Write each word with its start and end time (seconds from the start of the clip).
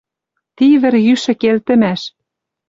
Ти 0.55 0.65
вӹрйӱшӹ 0.81 1.33
келтӹмӓш. 1.41 2.01